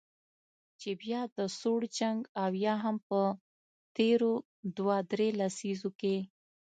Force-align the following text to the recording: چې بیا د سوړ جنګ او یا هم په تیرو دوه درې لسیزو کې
چې 0.79 0.89
بیا 1.01 1.21
د 1.37 1.39
سوړ 1.59 1.81
جنګ 1.97 2.19
او 2.43 2.51
یا 2.65 2.73
هم 2.83 2.97
په 3.07 3.19
تیرو 3.95 4.33
دوه 4.77 4.97
درې 5.11 5.29
لسیزو 5.39 5.89
کې 5.99 6.17